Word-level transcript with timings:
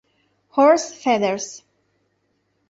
Horse 0.49 0.89
Feathers 0.95 1.61